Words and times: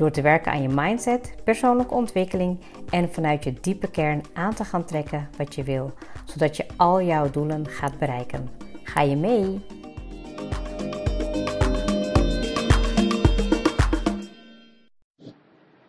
Door 0.00 0.10
te 0.10 0.22
werken 0.22 0.52
aan 0.52 0.62
je 0.62 0.68
mindset, 0.68 1.34
persoonlijke 1.44 1.94
ontwikkeling 1.94 2.60
en 2.90 3.12
vanuit 3.12 3.44
je 3.44 3.52
diepe 3.60 3.90
kern 3.90 4.22
aan 4.32 4.54
te 4.54 4.64
gaan 4.64 4.84
trekken 4.84 5.28
wat 5.36 5.54
je 5.54 5.62
wil, 5.62 5.92
zodat 6.24 6.56
je 6.56 6.66
al 6.76 7.02
jouw 7.02 7.30
doelen 7.30 7.66
gaat 7.66 7.98
bereiken. 7.98 8.48
Ga 8.82 9.00
je 9.00 9.16
mee? 9.16 9.60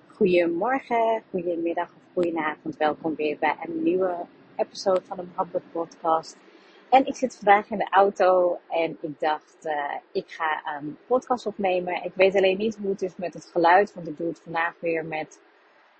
Goedemorgen, 0.07 1.23
goedemiddag 1.29 1.87
of 1.87 2.01
goedenavond. 2.13 2.77
Welkom 2.77 3.15
weer 3.15 3.37
bij 3.39 3.55
een 3.65 3.84
nieuwe 3.84 4.15
episode 4.55 5.01
van 5.07 5.17
de 5.17 5.23
Mohabbat 5.23 5.63
podcast. 5.71 6.37
En 6.91 7.05
ik 7.05 7.15
zit 7.15 7.35
vandaag 7.35 7.69
in 7.69 7.77
de 7.77 7.89
auto 7.89 8.59
en 8.69 8.97
ik 9.01 9.19
dacht, 9.19 9.57
uh, 9.63 9.95
ik 10.11 10.25
ga 10.27 10.61
een 10.77 10.97
podcast 11.07 11.45
opnemen. 11.45 12.03
Ik 12.03 12.11
weet 12.15 12.35
alleen 12.35 12.57
niet 12.57 12.77
hoe 12.81 12.89
het 12.89 13.01
is 13.01 13.15
met 13.15 13.33
het 13.33 13.45
geluid, 13.45 13.93
want 13.93 14.07
ik 14.07 14.17
doe 14.17 14.27
het 14.27 14.41
vandaag 14.43 14.73
weer 14.79 15.05
met 15.05 15.41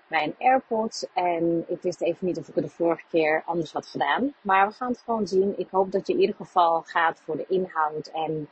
mijn 0.06 0.34
AirPods. 0.38 1.06
En 1.14 1.64
ik 1.68 1.82
wist 1.82 2.00
even 2.00 2.26
niet 2.26 2.38
of 2.38 2.48
ik 2.48 2.54
het 2.54 2.64
de 2.64 2.70
vorige 2.70 3.04
keer 3.10 3.42
anders 3.46 3.72
had 3.72 3.86
gedaan. 3.86 4.34
Maar 4.40 4.68
we 4.68 4.74
gaan 4.74 4.90
het 4.90 5.02
gewoon 5.04 5.26
zien. 5.26 5.58
Ik 5.58 5.68
hoop 5.70 5.92
dat 5.92 6.06
je 6.06 6.12
in 6.12 6.20
ieder 6.20 6.36
geval 6.36 6.82
gaat 6.82 7.20
voor 7.24 7.36
de 7.36 7.46
inhoud 7.48 8.06
en 8.06 8.48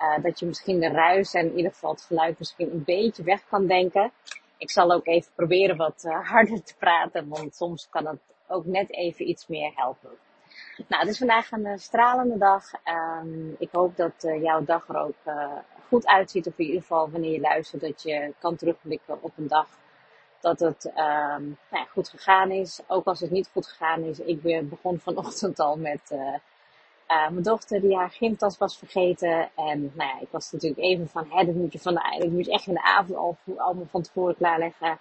uh, 0.00 0.22
dat 0.22 0.38
je 0.38 0.46
misschien 0.46 0.80
de 0.80 0.88
ruis 0.88 1.34
en 1.34 1.46
in 1.46 1.56
ieder 1.56 1.72
geval 1.72 1.90
het 1.90 2.02
geluid 2.02 2.38
misschien 2.38 2.72
een 2.72 2.84
beetje 2.84 3.22
weg 3.22 3.46
kan 3.48 3.66
denken. 3.66 4.12
Ik 4.56 4.70
zal 4.70 4.92
ook 4.92 5.06
even 5.06 5.32
proberen 5.34 5.76
wat 5.76 6.04
uh, 6.06 6.28
harder 6.32 6.62
te 6.62 6.76
praten, 6.76 7.28
want 7.28 7.54
soms 7.54 7.88
kan 7.90 8.06
het 8.06 8.20
ook 8.48 8.64
net 8.64 8.90
even 8.90 9.28
iets 9.28 9.46
meer 9.46 9.72
helpen. 9.74 10.10
Nou, 10.76 11.02
het 11.02 11.10
is 11.10 11.18
vandaag 11.18 11.50
een 11.50 11.66
uh, 11.66 11.76
stralende 11.76 12.38
dag. 12.38 12.72
Um, 13.22 13.56
ik 13.58 13.68
hoop 13.72 13.96
dat 13.96 14.24
uh, 14.24 14.42
jouw 14.42 14.64
dag 14.64 14.88
er 14.88 14.96
ook 14.96 15.16
uh, 15.26 15.52
goed 15.88 16.06
uitziet. 16.06 16.46
Of 16.46 16.52
in 16.56 16.64
ieder 16.64 16.80
geval 16.80 17.10
wanneer 17.10 17.32
je 17.32 17.40
luistert 17.40 17.82
dat 17.82 18.02
je 18.02 18.34
kan 18.38 18.56
terugblikken 18.56 19.22
op 19.22 19.32
een 19.36 19.48
dag 19.48 19.66
dat 20.40 20.60
het 20.60 20.84
um, 20.84 20.94
nou 20.94 21.56
ja, 21.70 21.84
goed 21.84 22.08
gegaan 22.08 22.50
is. 22.50 22.80
Ook 22.86 23.06
als 23.06 23.20
het 23.20 23.30
niet 23.30 23.50
goed 23.52 23.66
gegaan 23.66 24.02
is. 24.02 24.20
Ik 24.20 24.68
begon 24.68 24.98
vanochtend 24.98 25.58
al 25.58 25.76
met 25.76 26.00
mijn 27.06 27.42
dochter 27.42 27.80
die 27.80 27.96
haar 27.96 28.10
gymtas 28.10 28.58
was 28.58 28.78
vergeten. 28.78 29.50
En 29.54 29.92
nou 29.94 30.10
ja, 30.10 30.20
ik 30.20 30.28
was 30.30 30.52
natuurlijk 30.52 30.82
even 30.82 31.08
van, 31.08 31.26
hè, 31.30 31.44
dat 31.44 31.54
moet 31.54 31.72
je, 31.72 31.78
van 31.78 31.94
de, 31.94 32.16
dat 32.18 32.30
moet 32.30 32.46
je 32.46 32.52
echt 32.52 32.66
in 32.66 32.74
de 32.74 32.82
avond 32.82 33.18
al 33.18 33.36
allemaal 33.56 33.86
van 33.90 34.02
tevoren 34.02 34.36
klaarleggen. 34.36 34.98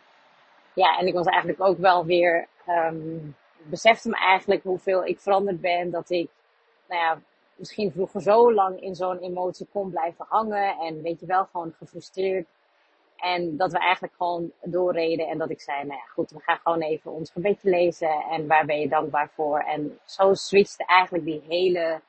Ja, 0.73 0.97
en 0.97 1.07
ik 1.07 1.13
was 1.13 1.25
eigenlijk 1.25 1.61
ook 1.61 1.77
wel 1.77 2.05
weer... 2.05 2.47
Um, 2.67 3.35
besefte 3.69 4.09
me 4.09 4.15
eigenlijk 4.15 4.63
hoeveel 4.63 5.05
ik 5.05 5.19
veranderd 5.19 5.61
ben. 5.61 5.91
Dat 5.91 6.09
ik, 6.09 6.29
nou 6.87 7.01
ja, 7.01 7.21
misschien 7.55 7.91
vroeger 7.91 8.21
zo 8.21 8.53
lang 8.53 8.81
in 8.81 8.95
zo'n 8.95 9.19
emotie 9.19 9.67
kon 9.71 9.89
blijven 9.89 10.25
hangen. 10.29 10.77
En 10.77 11.01
weet 11.01 11.19
je 11.19 11.25
wel, 11.25 11.45
gewoon 11.51 11.73
gefrustreerd. 11.77 12.47
En 13.15 13.57
dat 13.57 13.71
we 13.71 13.79
eigenlijk 13.79 14.13
gewoon 14.17 14.51
doorreden. 14.63 15.27
En 15.27 15.37
dat 15.37 15.49
ik 15.49 15.61
zei, 15.61 15.77
nou 15.77 15.99
ja, 15.99 16.05
goed, 16.05 16.31
we 16.31 16.39
gaan 16.39 16.59
gewoon 16.63 16.81
even 16.81 17.11
ons 17.11 17.31
gebedje 17.31 17.69
lezen. 17.69 18.23
En 18.31 18.47
waar 18.47 18.65
ben 18.65 18.79
je 18.79 18.87
dankbaar 18.87 19.29
voor? 19.29 19.59
En 19.59 19.99
zo 20.05 20.33
switchte 20.33 20.85
eigenlijk 20.85 21.25
die 21.25 21.43
hele 21.47 22.01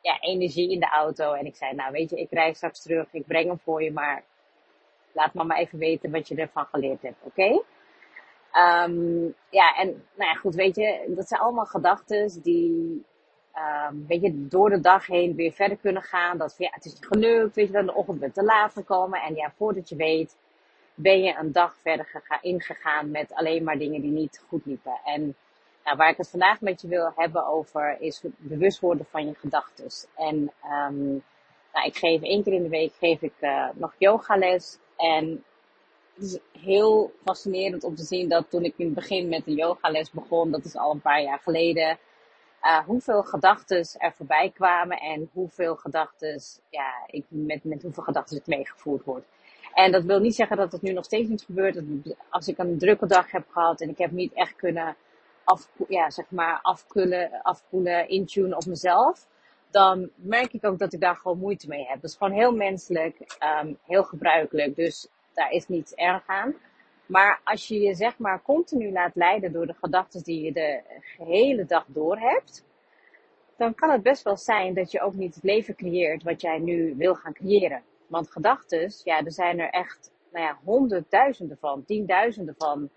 ja, 0.00 0.20
energie 0.20 0.70
in 0.70 0.80
de 0.80 0.90
auto. 0.90 1.32
En 1.32 1.46
ik 1.46 1.56
zei, 1.56 1.74
nou 1.74 1.92
weet 1.92 2.10
je, 2.10 2.20
ik 2.20 2.30
rijd 2.30 2.56
straks 2.56 2.82
terug. 2.82 3.12
Ik 3.12 3.26
breng 3.26 3.46
hem 3.46 3.58
voor 3.58 3.82
je. 3.82 3.92
Maar 3.92 4.24
laat 5.12 5.34
me 5.34 5.44
maar 5.44 5.58
even 5.58 5.78
weten 5.78 6.10
wat 6.10 6.28
je 6.28 6.34
ervan 6.34 6.66
geleerd 6.66 7.02
hebt, 7.02 7.22
oké? 7.22 7.62
Um, 8.58 9.34
ja, 9.50 9.74
en 9.76 9.86
nou 10.14 10.30
ja, 10.30 10.34
goed, 10.34 10.54
weet 10.54 10.76
je, 10.76 11.12
dat 11.16 11.28
zijn 11.28 11.40
allemaal 11.40 11.64
gedachten 11.64 12.42
die, 12.42 13.04
um, 13.88 14.06
weet 14.06 14.22
je, 14.22 14.46
door 14.48 14.70
de 14.70 14.80
dag 14.80 15.06
heen 15.06 15.34
weer 15.34 15.52
verder 15.52 15.76
kunnen 15.76 16.02
gaan. 16.02 16.38
Dat 16.38 16.54
ja, 16.58 16.70
het 16.70 16.84
is 16.84 16.92
niet 16.92 17.06
gelukt, 17.06 17.54
weet 17.54 17.66
je, 17.66 17.72
dan 17.72 17.86
de 17.86 17.94
ochtend 17.94 18.20
bent 18.20 18.34
te 18.34 18.44
laat 18.44 18.72
gekomen. 18.72 19.20
En 19.22 19.34
ja, 19.34 19.52
voordat 19.56 19.88
je 19.88 19.96
weet, 19.96 20.36
ben 20.94 21.22
je 21.22 21.36
een 21.36 21.52
dag 21.52 21.76
verder 21.82 22.24
ingegaan 22.40 23.10
met 23.10 23.34
alleen 23.34 23.64
maar 23.64 23.78
dingen 23.78 24.00
die 24.00 24.10
niet 24.10 24.44
goed 24.48 24.66
liepen. 24.66 25.00
En 25.04 25.36
nou, 25.84 25.96
waar 25.96 26.10
ik 26.10 26.16
het 26.16 26.30
vandaag 26.30 26.60
met 26.60 26.80
je 26.80 26.88
wil 26.88 27.12
hebben 27.16 27.46
over, 27.46 28.00
is 28.00 28.24
bewust 28.36 28.80
worden 28.80 29.06
van 29.10 29.26
je 29.26 29.34
gedachten. 29.34 29.86
En 30.16 30.52
um, 30.64 31.24
nou, 31.72 31.86
ik 31.86 31.96
geef 31.96 32.22
één 32.22 32.42
keer 32.42 32.52
in 32.52 32.62
de 32.62 32.68
week 32.68 32.92
geef 32.94 33.22
ik 33.22 33.34
uh, 33.40 33.68
nog 33.74 33.94
yogales. 33.98 34.78
En 34.96 35.44
het 36.18 36.26
is 36.26 36.62
heel 36.62 37.12
fascinerend 37.24 37.84
om 37.84 37.94
te 37.94 38.02
zien 38.02 38.28
dat 38.28 38.50
toen 38.50 38.64
ik 38.64 38.74
in 38.76 38.86
het 38.86 38.94
begin 38.94 39.28
met 39.28 39.44
de 39.44 39.54
yogales 39.54 40.10
begon, 40.10 40.50
dat 40.50 40.64
is 40.64 40.76
al 40.76 40.90
een 40.90 41.00
paar 41.00 41.22
jaar 41.22 41.38
geleden, 41.38 41.98
uh, 42.62 42.78
hoeveel 42.78 43.22
gedachten 43.22 43.86
er 43.98 44.12
voorbij 44.12 44.50
kwamen 44.54 44.98
en 44.98 45.30
hoeveel 45.32 45.76
gedachten, 45.76 46.40
ja, 46.70 46.92
ik, 47.06 47.24
met, 47.28 47.64
met 47.64 47.82
hoeveel 47.82 48.02
gedachten 48.02 48.36
ik 48.36 48.46
meegevoerd 48.46 49.04
word. 49.04 49.24
En 49.74 49.92
dat 49.92 50.04
wil 50.04 50.20
niet 50.20 50.34
zeggen 50.34 50.56
dat 50.56 50.72
het 50.72 50.82
nu 50.82 50.92
nog 50.92 51.04
steeds 51.04 51.28
niet 51.28 51.42
gebeurt. 51.42 51.82
Als 52.30 52.48
ik 52.48 52.58
een 52.58 52.78
drukke 52.78 53.06
dag 53.06 53.30
heb 53.30 53.44
gehad 53.50 53.80
en 53.80 53.88
ik 53.88 53.98
heb 53.98 54.10
niet 54.10 54.32
echt 54.32 54.56
kunnen 54.56 54.96
af, 55.44 55.68
ja, 55.88 56.10
zeg 56.10 56.30
maar 56.30 56.58
afkoelen, 56.62 57.42
afkoelen, 57.42 58.08
intunen 58.08 58.56
op 58.56 58.66
mezelf, 58.66 59.26
dan 59.70 60.10
merk 60.14 60.52
ik 60.52 60.64
ook 60.64 60.78
dat 60.78 60.92
ik 60.92 61.00
daar 61.00 61.16
gewoon 61.16 61.38
moeite 61.38 61.68
mee 61.68 61.86
heb. 61.86 62.00
Dat 62.00 62.10
is 62.10 62.16
gewoon 62.16 62.32
heel 62.32 62.52
menselijk, 62.52 63.36
um, 63.62 63.78
heel 63.82 64.04
gebruikelijk. 64.04 64.76
Dus 64.76 65.08
daar 65.38 65.50
is 65.50 65.68
niets 65.68 65.94
erg 65.94 66.22
aan. 66.26 66.54
Maar 67.06 67.40
als 67.44 67.68
je 67.68 67.80
je 67.80 67.94
zeg 67.94 68.18
maar 68.18 68.42
continu 68.42 68.92
laat 68.92 69.14
leiden 69.14 69.52
door 69.52 69.66
de 69.66 69.74
gedachten 69.80 70.22
die 70.22 70.44
je 70.44 70.52
de 70.52 70.82
hele 71.24 71.64
dag 71.64 71.84
door 71.86 72.18
hebt, 72.18 72.64
dan 73.56 73.74
kan 73.74 73.90
het 73.90 74.02
best 74.02 74.22
wel 74.22 74.36
zijn 74.36 74.74
dat 74.74 74.90
je 74.90 75.00
ook 75.00 75.14
niet 75.14 75.34
het 75.34 75.44
leven 75.44 75.74
creëert 75.74 76.22
wat 76.22 76.40
jij 76.40 76.58
nu 76.58 76.94
wil 76.96 77.14
gaan 77.14 77.32
creëren. 77.32 77.82
Want 78.06 78.30
gedachten, 78.30 78.92
ja, 79.04 79.24
er 79.24 79.32
zijn 79.32 79.58
er 79.58 79.70
echt, 79.70 80.10
nou 80.32 80.44
ja, 80.44 80.58
honderdduizenden 80.64 81.58
van, 81.58 81.84
tienduizenden 81.84 82.54
van, 82.58 82.90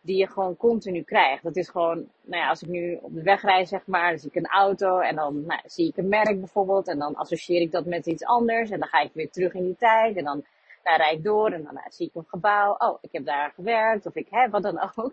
die 0.00 0.16
je 0.16 0.26
gewoon 0.26 0.56
continu 0.56 1.02
krijgt. 1.02 1.42
Dat 1.42 1.56
is 1.56 1.68
gewoon, 1.68 1.96
nou 2.22 2.42
ja, 2.42 2.48
als 2.48 2.62
ik 2.62 2.68
nu 2.68 2.98
op 3.02 3.14
de 3.14 3.22
weg 3.22 3.42
rijd, 3.42 3.68
zeg 3.68 3.86
maar, 3.86 4.10
dan 4.10 4.18
zie 4.18 4.28
ik 4.28 4.36
een 4.36 4.46
auto 4.46 4.98
en 4.98 5.16
dan 5.16 5.46
nou, 5.46 5.60
zie 5.64 5.88
ik 5.88 5.96
een 5.96 6.08
merk 6.08 6.38
bijvoorbeeld 6.38 6.88
en 6.88 6.98
dan 6.98 7.14
associeer 7.14 7.60
ik 7.60 7.72
dat 7.72 7.84
met 7.84 8.06
iets 8.06 8.24
anders 8.24 8.70
en 8.70 8.78
dan 8.78 8.88
ga 8.88 9.00
ik 9.00 9.10
weer 9.14 9.30
terug 9.30 9.54
in 9.54 9.64
die 9.64 9.76
tijd 9.76 10.16
en 10.16 10.24
dan 10.24 10.44
daar 10.88 10.96
rijd 10.96 11.24
door 11.24 11.52
en 11.52 11.62
dan 11.62 11.80
zie 11.88 12.06
ik 12.06 12.14
een 12.14 12.26
gebouw. 12.26 12.74
Oh, 12.78 12.98
ik 13.00 13.12
heb 13.12 13.24
daar 13.24 13.52
gewerkt 13.54 14.06
of 14.06 14.14
ik 14.14 14.26
heb 14.30 14.50
wat 14.50 14.62
dan 14.62 14.92
ook. 14.94 15.12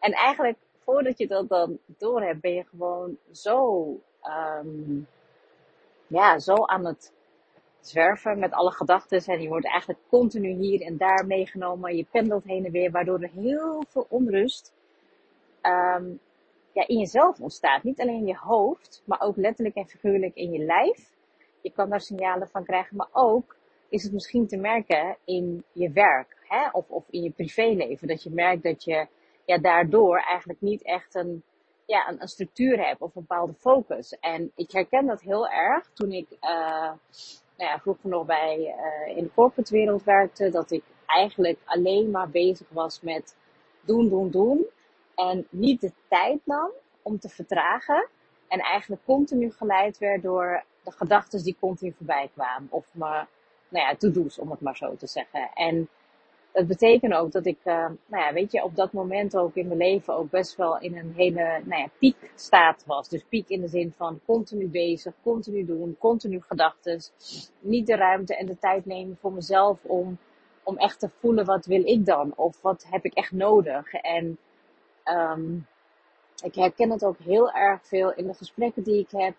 En 0.00 0.12
eigenlijk, 0.12 0.58
voordat 0.84 1.18
je 1.18 1.26
dat 1.26 1.48
dan 1.48 1.78
door 1.86 2.22
hebt, 2.22 2.40
ben 2.40 2.54
je 2.54 2.64
gewoon 2.64 3.16
zo, 3.32 3.86
um, 4.62 5.06
ja, 6.06 6.38
zo 6.38 6.54
aan 6.54 6.86
het 6.86 7.12
zwerven 7.80 8.38
met 8.38 8.52
alle 8.52 8.70
gedachten. 8.70 9.24
En 9.24 9.42
je 9.42 9.48
wordt 9.48 9.66
eigenlijk 9.66 10.00
continu 10.08 10.48
hier 10.48 10.80
en 10.80 10.96
daar 10.96 11.26
meegenomen. 11.26 11.96
Je 11.96 12.06
pendelt 12.10 12.44
heen 12.44 12.64
en 12.64 12.72
weer, 12.72 12.90
waardoor 12.90 13.20
er 13.20 13.30
heel 13.30 13.84
veel 13.88 14.06
onrust 14.08 14.72
um, 15.62 16.20
ja, 16.72 16.86
in 16.86 16.98
jezelf 16.98 17.40
ontstaat. 17.40 17.82
Niet 17.82 18.00
alleen 18.00 18.18
in 18.18 18.26
je 18.26 18.36
hoofd, 18.36 19.02
maar 19.04 19.20
ook 19.20 19.36
letterlijk 19.36 19.74
en 19.74 19.88
figuurlijk 19.88 20.34
in 20.34 20.52
je 20.52 20.64
lijf. 20.64 21.10
Je 21.60 21.72
kan 21.72 21.90
daar 21.90 22.00
signalen 22.00 22.48
van 22.48 22.64
krijgen, 22.64 22.96
maar 22.96 23.08
ook 23.12 23.56
is 23.92 24.02
het 24.02 24.12
misschien 24.12 24.46
te 24.46 24.56
merken 24.56 25.16
in 25.24 25.64
je 25.72 25.90
werk 25.90 26.36
hè? 26.52 26.68
Of, 26.72 26.88
of 26.88 27.04
in 27.10 27.22
je 27.22 27.30
privéleven. 27.30 28.08
Dat 28.08 28.22
je 28.22 28.30
merkt 28.30 28.62
dat 28.62 28.84
je 28.84 29.06
ja, 29.44 29.58
daardoor 29.58 30.18
eigenlijk 30.18 30.60
niet 30.60 30.82
echt 30.82 31.14
een, 31.14 31.42
ja, 31.86 32.08
een, 32.18 32.28
structuur 32.28 32.86
hebt 32.86 33.00
of 33.00 33.14
een 33.14 33.26
bepaalde 33.26 33.54
focus. 33.54 34.18
En 34.20 34.52
ik 34.54 34.70
herken 34.70 35.06
dat 35.06 35.20
heel 35.20 35.48
erg 35.48 35.90
toen 35.92 36.12
ik 36.12 36.26
uh, 36.30 36.90
nou 37.56 37.70
ja, 37.70 37.78
vroeger 37.78 38.08
nog 38.08 38.26
bij, 38.26 38.58
uh, 38.58 39.16
in 39.16 39.24
de 39.24 39.30
corporate 39.34 39.72
wereld 39.72 40.04
werkte. 40.04 40.50
Dat 40.50 40.70
ik 40.70 40.84
eigenlijk 41.06 41.58
alleen 41.64 42.10
maar 42.10 42.30
bezig 42.30 42.66
was 42.68 43.00
met 43.00 43.36
doen, 43.80 44.08
doen, 44.08 44.30
doen. 44.30 44.66
En 45.14 45.46
niet 45.50 45.80
de 45.80 45.92
tijd 46.08 46.40
nam 46.44 46.70
om 47.02 47.18
te 47.18 47.28
vertragen. 47.28 48.08
En 48.48 48.60
eigenlijk 48.60 49.04
continu 49.04 49.52
geleid 49.52 49.98
werd 49.98 50.22
door 50.22 50.64
de 50.84 50.90
gedachten 50.90 51.44
die 51.44 51.56
continu 51.60 51.92
voorbij 51.96 52.30
kwamen. 52.34 52.68
Of 52.70 52.86
me 52.92 53.24
nou 53.72 53.86
ja, 53.86 53.96
to-do's, 53.96 54.38
om 54.38 54.50
het 54.50 54.60
maar 54.60 54.76
zo 54.76 54.96
te 54.96 55.06
zeggen. 55.06 55.50
En 55.54 55.88
dat 56.52 56.66
betekent 56.66 57.12
ook 57.12 57.32
dat 57.32 57.46
ik, 57.46 57.58
uh, 57.64 57.74
nou 58.06 58.24
ja, 58.24 58.32
weet 58.32 58.52
je, 58.52 58.64
op 58.64 58.76
dat 58.76 58.92
moment 58.92 59.36
ook 59.36 59.54
in 59.54 59.66
mijn 59.66 59.78
leven 59.78 60.14
ook 60.16 60.30
best 60.30 60.56
wel 60.56 60.78
in 60.78 60.96
een 60.96 61.12
hele, 61.16 61.60
nou 61.64 61.82
ja, 61.82 61.88
piekstaat 61.98 62.84
was. 62.86 63.08
Dus 63.08 63.24
piek 63.28 63.48
in 63.48 63.60
de 63.60 63.68
zin 63.68 63.92
van 63.96 64.20
continu 64.26 64.68
bezig, 64.68 65.14
continu 65.22 65.64
doen, 65.64 65.96
continu 65.98 66.40
gedachten. 66.40 67.00
Niet 67.60 67.86
de 67.86 67.96
ruimte 67.96 68.36
en 68.36 68.46
de 68.46 68.58
tijd 68.58 68.86
nemen 68.86 69.16
voor 69.20 69.32
mezelf 69.32 69.84
om, 69.84 70.18
om 70.62 70.78
echt 70.78 71.00
te 71.00 71.08
voelen 71.08 71.44
wat 71.44 71.66
wil 71.66 71.84
ik 71.84 72.06
dan? 72.06 72.32
Of 72.36 72.60
wat 72.60 72.86
heb 72.90 73.04
ik 73.04 73.14
echt 73.14 73.32
nodig? 73.32 73.92
En 73.92 74.38
ehm, 75.02 75.54
ik 76.44 76.54
herken 76.54 76.90
het 76.90 77.04
ook 77.04 77.18
heel 77.18 77.52
erg 77.52 77.86
veel 77.86 78.12
in 78.14 78.26
de 78.26 78.34
gesprekken 78.34 78.82
die 78.82 78.98
ik 78.98 79.10
heb. 79.10 79.34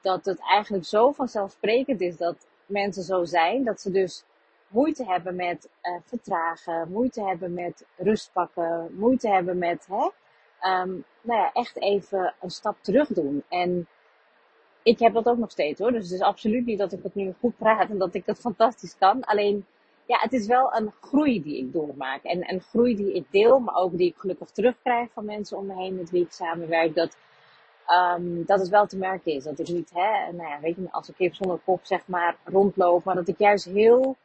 Dat 0.00 0.24
het 0.24 0.40
eigenlijk 0.40 0.84
zo 0.84 1.12
vanzelfsprekend 1.12 2.00
is 2.00 2.16
dat 2.16 2.46
mensen 2.70 3.02
zo 3.02 3.24
zijn. 3.24 3.64
Dat 3.64 3.80
ze 3.80 3.90
dus 3.90 4.24
moeite 4.68 5.04
hebben 5.04 5.36
met 5.36 5.68
uh, 5.82 5.96
vertragen, 6.04 6.90
moeite 6.90 7.24
hebben 7.24 7.54
met 7.54 7.86
rust 7.96 8.30
pakken, 8.32 8.94
moeite 8.94 9.28
hebben 9.28 9.58
met 9.58 9.86
hè, 9.90 10.04
um, 10.82 11.04
nou 11.22 11.40
ja, 11.40 11.52
echt 11.52 11.80
even 11.80 12.34
een 12.40 12.50
stap 12.50 12.76
terug 12.80 13.08
doen. 13.08 13.42
En 13.48 13.86
ik 14.82 14.98
heb 14.98 15.12
dat 15.14 15.26
ook 15.26 15.38
nog 15.38 15.50
steeds 15.50 15.80
hoor. 15.80 15.92
Dus 15.92 16.04
het 16.04 16.12
is 16.12 16.20
absoluut 16.20 16.66
niet 16.66 16.78
dat 16.78 16.92
ik 16.92 17.02
het 17.02 17.14
nu 17.14 17.34
goed 17.40 17.56
praat 17.56 17.90
en 17.90 17.98
dat 17.98 18.14
ik 18.14 18.26
het 18.26 18.40
fantastisch 18.48 18.96
kan. 18.98 19.24
Alleen, 19.24 19.66
ja, 20.06 20.18
het 20.18 20.32
is 20.32 20.46
wel 20.46 20.74
een 20.74 20.92
groei 21.00 21.42
die 21.42 21.58
ik 21.58 21.72
doormaak. 21.72 22.22
En 22.22 22.52
een 22.52 22.60
groei 22.60 22.96
die 22.96 23.12
ik 23.12 23.24
deel, 23.30 23.58
maar 23.58 23.74
ook 23.74 23.96
die 23.96 24.08
ik 24.08 24.16
gelukkig 24.16 24.50
terugkrijg 24.50 25.12
van 25.12 25.24
mensen 25.24 25.56
om 25.56 25.66
me 25.66 25.74
heen 25.74 25.96
met 25.96 26.10
wie 26.10 26.22
ik 26.22 26.32
samenwerk. 26.32 26.94
Dat, 26.94 27.16
um, 27.90 28.44
dat 28.44 28.60
het 28.60 28.68
wel 28.68 28.86
te 28.86 28.96
merken 28.96 29.32
is. 29.32 29.44
Dat 29.44 29.58
ik 29.58 29.68
niet, 29.68 29.90
hè, 29.94 30.32
nou 30.32 30.48
ja, 30.48 30.60
weet 30.60 30.76
je, 30.76 30.88
als 30.90 31.08
ik 31.08 31.18
even 31.18 31.36
zonder 31.36 31.58
kop 31.64 31.80
zeg 31.82 32.06
maar 32.06 32.36
rondloop. 32.44 33.04
Maar 33.04 33.14
dat 33.14 33.28
ik 33.28 33.38
juist 33.38 33.64
heel 33.64 34.16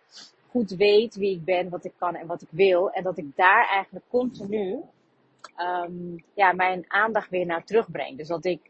goed 0.50 0.72
weet 0.72 1.16
wie 1.16 1.36
ik 1.36 1.44
ben, 1.44 1.70
wat 1.70 1.86
ik 1.86 1.94
kan 1.98 2.16
en 2.16 2.28
wat 2.28 2.42
ik 2.42 2.48
wil. 2.52 2.92
En 2.92 3.04
dat 3.04 3.18
ik 3.18 3.36
daar 3.36 3.68
eigenlijk 3.70 4.06
continu 4.10 4.84
um, 5.58 6.24
ja, 6.34 6.54
mijn 6.54 6.86
aandacht 6.88 7.30
weer 7.30 7.46
naar 7.46 7.64
terugbreng. 7.64 8.18
Dus 8.18 8.28
dat 8.28 8.46
ik 8.46 8.70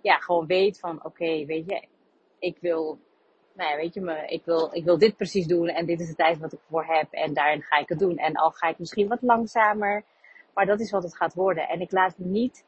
ja, 0.00 0.18
gewoon 0.18 0.46
weet 0.46 0.78
van 0.78 1.04
oké, 1.04 1.44
weet 1.44 1.66
je, 1.66 1.84
ik 2.38 2.56
wil, 2.60 2.98
nou 3.52 3.70
ja, 3.70 3.76
weet 3.76 3.94
je 3.94 4.00
me, 4.00 4.26
ik 4.26 4.44
wil, 4.44 4.68
ik 4.72 4.84
wil 4.84 4.98
dit 4.98 5.16
precies 5.16 5.46
doen 5.46 5.68
en 5.68 5.86
dit 5.86 6.00
is 6.00 6.08
de 6.08 6.14
tijd 6.14 6.38
wat 6.38 6.52
ik 6.52 6.60
voor 6.68 6.84
heb 6.84 7.12
en 7.12 7.34
daarin 7.34 7.62
ga 7.62 7.78
ik 7.78 7.88
het 7.88 7.98
doen. 7.98 8.16
En 8.16 8.34
al 8.34 8.50
ga 8.50 8.68
ik 8.68 8.78
misschien 8.78 9.08
wat 9.08 9.22
langzamer, 9.22 10.04
maar 10.54 10.66
dat 10.66 10.80
is 10.80 10.90
wat 10.90 11.02
het 11.02 11.16
gaat 11.16 11.34
worden. 11.34 11.68
En 11.68 11.80
ik 11.80 11.92
laat 11.92 12.18
me 12.18 12.26
niet 12.26 12.64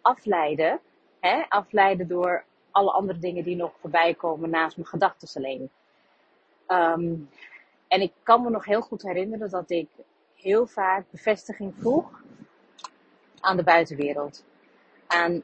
afleiden, 0.00 0.80
hè, 1.20 1.42
afleiden 1.48 2.08
door 2.08 2.44
alle 2.70 2.90
andere 2.90 3.18
dingen 3.18 3.44
die 3.44 3.56
nog 3.56 3.72
voorbij 3.80 4.14
komen 4.14 4.50
naast 4.50 4.76
mijn 4.76 4.88
gedachten 4.88 5.42
alleen. 5.42 5.70
Um, 6.68 7.28
en 7.88 8.00
ik 8.00 8.12
kan 8.22 8.42
me 8.42 8.50
nog 8.50 8.64
heel 8.64 8.80
goed 8.80 9.02
herinneren 9.02 9.50
dat 9.50 9.70
ik 9.70 9.88
heel 10.34 10.66
vaak 10.66 11.10
bevestiging 11.10 11.74
vroeg 11.78 12.22
aan 13.40 13.56
de 13.56 13.62
buitenwereld. 13.62 14.44
Aan, 15.06 15.42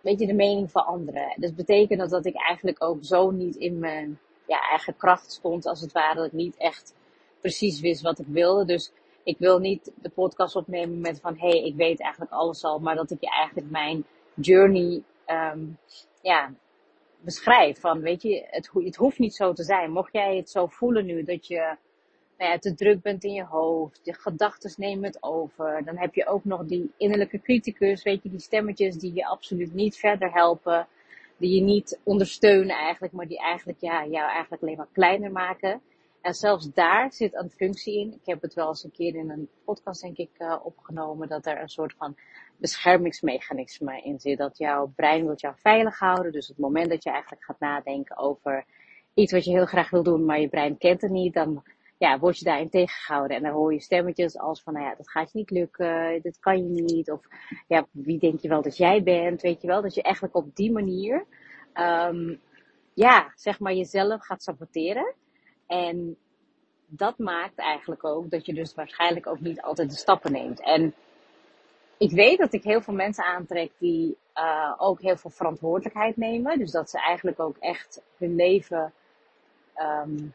weet 0.00 0.20
je, 0.20 0.26
de 0.26 0.34
mening 0.34 0.70
van 0.70 0.86
anderen. 0.86 1.34
Dus 1.36 1.54
betekende 1.54 2.08
dat 2.08 2.26
ik 2.26 2.36
eigenlijk 2.36 2.84
ook 2.84 3.04
zo 3.04 3.30
niet 3.30 3.56
in 3.56 3.78
mijn 3.78 4.18
ja, 4.46 4.68
eigen 4.68 4.96
kracht 4.96 5.32
stond, 5.32 5.66
als 5.66 5.80
het 5.80 5.92
ware. 5.92 6.14
Dat 6.14 6.26
ik 6.26 6.32
niet 6.32 6.56
echt 6.56 6.94
precies 7.40 7.80
wist 7.80 8.02
wat 8.02 8.18
ik 8.18 8.26
wilde. 8.28 8.64
Dus 8.64 8.92
ik 9.24 9.38
wil 9.38 9.58
niet 9.58 9.92
de 9.94 10.10
podcast 10.10 10.56
opnemen 10.56 11.00
met 11.00 11.20
van, 11.20 11.38
hé, 11.38 11.48
hey, 11.48 11.64
ik 11.64 11.74
weet 11.74 12.00
eigenlijk 12.00 12.32
alles 12.32 12.64
al. 12.64 12.78
Maar 12.78 12.94
dat 12.94 13.10
ik 13.10 13.20
je 13.20 13.30
eigenlijk 13.30 13.70
mijn 13.70 14.04
journey, 14.34 15.02
um, 15.26 15.78
ja, 16.22 16.52
beschrijf. 17.20 17.80
Van, 17.80 18.00
weet 18.00 18.22
je, 18.22 18.46
het, 18.50 18.70
het 18.72 18.96
hoeft 18.96 19.18
niet 19.18 19.34
zo 19.34 19.52
te 19.52 19.62
zijn. 19.62 19.90
Mocht 19.90 20.12
jij 20.12 20.36
het 20.36 20.50
zo 20.50 20.66
voelen 20.66 21.06
nu 21.06 21.24
dat 21.24 21.46
je 21.46 21.76
nou 22.38 22.50
ja, 22.50 22.58
te 22.58 22.74
druk 22.74 23.02
bent 23.02 23.24
in 23.24 23.32
je 23.32 23.44
hoofd, 23.44 24.00
je 24.02 24.14
gedachten 24.14 24.74
nemen 24.76 25.04
het 25.04 25.22
over. 25.22 25.84
Dan 25.84 25.96
heb 25.96 26.14
je 26.14 26.26
ook 26.26 26.44
nog 26.44 26.64
die 26.64 26.92
innerlijke 26.96 27.40
criticus, 27.40 28.02
weet 28.02 28.22
je, 28.22 28.30
die 28.30 28.40
stemmetjes 28.40 28.96
die 28.96 29.14
je 29.14 29.26
absoluut 29.26 29.74
niet 29.74 29.96
verder 29.96 30.32
helpen. 30.32 30.86
Die 31.36 31.54
je 31.54 31.60
niet 31.60 32.00
ondersteunen 32.02 32.76
eigenlijk, 32.76 33.12
maar 33.12 33.26
die 33.26 33.38
eigenlijk 33.38 33.80
ja, 33.80 34.06
jou 34.06 34.30
eigenlijk 34.30 34.62
alleen 34.62 34.76
maar 34.76 34.88
kleiner 34.92 35.32
maken. 35.32 35.80
En 36.20 36.34
zelfs 36.34 36.72
daar 36.72 37.12
zit 37.12 37.34
een 37.34 37.50
functie 37.50 37.98
in. 37.98 38.12
Ik 38.12 38.26
heb 38.26 38.42
het 38.42 38.54
wel 38.54 38.68
eens 38.68 38.84
een 38.84 38.90
keer 38.90 39.14
in 39.14 39.30
een 39.30 39.48
podcast 39.64 40.02
denk 40.02 40.16
ik 40.16 40.30
uh, 40.38 40.56
opgenomen. 40.62 41.28
Dat 41.28 41.46
er 41.46 41.60
een 41.60 41.68
soort 41.68 41.94
van 41.98 42.16
beschermingsmechanisme 42.62 44.02
in 44.02 44.20
zit. 44.20 44.38
Dat 44.38 44.58
jouw 44.58 44.92
brein 44.96 45.26
wil 45.26 45.36
jou 45.36 45.54
veilig 45.56 45.98
houden. 45.98 46.32
Dus 46.32 46.50
op 46.50 46.56
het 46.56 46.64
moment 46.64 46.90
dat 46.90 47.02
je 47.02 47.10
eigenlijk 47.10 47.44
gaat 47.44 47.60
nadenken 47.60 48.16
over 48.16 48.64
iets 49.14 49.32
wat 49.32 49.44
je 49.44 49.50
heel 49.50 49.66
graag 49.66 49.90
wil 49.90 50.02
doen, 50.02 50.24
maar 50.24 50.40
je 50.40 50.48
brein 50.48 50.78
kent 50.78 51.00
het 51.00 51.10
niet. 51.10 51.34
Dan 51.34 51.62
ja, 51.98 52.18
word 52.18 52.38
je 52.38 52.44
daarin 52.44 52.68
tegengehouden. 52.68 53.36
En 53.36 53.42
dan 53.42 53.52
hoor 53.52 53.72
je 53.72 53.80
stemmetjes 53.80 54.38
als 54.38 54.62
van, 54.62 54.72
nou 54.72 54.86
ja, 54.86 54.94
dat 54.94 55.10
gaat 55.10 55.32
je 55.32 55.38
niet 55.38 55.50
lukken, 55.50 56.22
dit 56.22 56.38
kan 56.38 56.74
je 56.74 56.82
niet. 56.82 57.10
Of 57.10 57.20
ja, 57.68 57.86
wie 57.90 58.18
denk 58.18 58.40
je 58.40 58.48
wel 58.48 58.62
dat 58.62 58.76
jij 58.76 59.02
bent, 59.02 59.42
weet 59.42 59.60
je 59.60 59.66
wel. 59.66 59.82
Dat 59.82 59.94
je 59.94 60.02
eigenlijk 60.02 60.34
op 60.34 60.56
die 60.56 60.72
manier, 60.72 61.26
um, 61.74 62.40
ja, 62.94 63.32
zeg 63.34 63.60
maar 63.60 63.74
jezelf 63.74 64.24
gaat 64.24 64.42
saboteren. 64.42 65.14
En 65.66 66.16
dat 66.86 67.18
maakt 67.18 67.58
eigenlijk 67.58 68.04
ook 68.04 68.30
dat 68.30 68.46
je 68.46 68.54
dus 68.54 68.74
waarschijnlijk 68.74 69.26
ook 69.26 69.40
niet 69.40 69.62
altijd 69.62 69.90
de 69.90 69.96
stappen 69.96 70.32
neemt. 70.32 70.60
En 70.60 70.94
ik 72.02 72.10
weet 72.10 72.38
dat 72.38 72.52
ik 72.52 72.62
heel 72.62 72.80
veel 72.80 72.94
mensen 72.94 73.24
aantrek 73.24 73.70
die 73.78 74.16
uh, 74.34 74.74
ook 74.78 75.00
heel 75.00 75.16
veel 75.16 75.30
verantwoordelijkheid 75.30 76.16
nemen. 76.16 76.58
Dus 76.58 76.70
dat 76.70 76.90
ze 76.90 76.98
eigenlijk 76.98 77.40
ook 77.40 77.56
echt 77.56 78.02
hun 78.16 78.34
leven 78.34 78.92
um, 79.76 80.34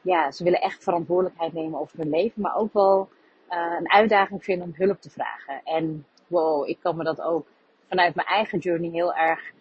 ja, 0.00 0.30
ze 0.30 0.44
willen 0.44 0.60
echt 0.60 0.82
verantwoordelijkheid 0.82 1.52
nemen 1.52 1.80
over 1.80 1.98
hun 1.98 2.10
leven, 2.10 2.42
maar 2.42 2.56
ook 2.56 2.72
wel 2.72 3.08
uh, 3.50 3.76
een 3.78 3.90
uitdaging 3.90 4.44
vinden 4.44 4.66
om 4.66 4.74
hulp 4.76 5.00
te 5.00 5.10
vragen. 5.10 5.60
En 5.64 6.06
wow, 6.26 6.68
ik 6.68 6.78
kan 6.80 6.96
me 6.96 7.04
dat 7.04 7.20
ook 7.20 7.46
vanuit 7.88 8.14
mijn 8.14 8.28
eigen 8.28 8.58
journey 8.58 8.90
heel 8.90 9.14
erg 9.14 9.52